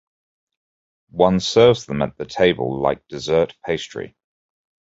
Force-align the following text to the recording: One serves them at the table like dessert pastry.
One 1.13 1.39
serves 1.39 1.85
them 1.85 2.01
at 2.01 2.17
the 2.17 2.25
table 2.25 2.81
like 2.81 3.07
dessert 3.07 3.55
pastry. 3.63 4.15